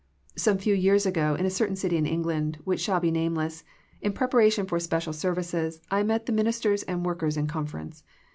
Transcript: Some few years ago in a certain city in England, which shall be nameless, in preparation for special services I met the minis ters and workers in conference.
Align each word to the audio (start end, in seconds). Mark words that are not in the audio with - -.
Some 0.35 0.57
few 0.57 0.73
years 0.73 1.05
ago 1.05 1.35
in 1.35 1.45
a 1.45 1.51
certain 1.51 1.75
city 1.75 1.95
in 1.95 2.07
England, 2.07 2.57
which 2.63 2.79
shall 2.79 2.99
be 2.99 3.11
nameless, 3.11 3.63
in 4.01 4.13
preparation 4.13 4.65
for 4.65 4.79
special 4.79 5.13
services 5.13 5.79
I 5.91 6.01
met 6.01 6.25
the 6.25 6.31
minis 6.33 6.59
ters 6.59 6.81
and 6.81 7.05
workers 7.05 7.37
in 7.37 7.45
conference. 7.45 8.03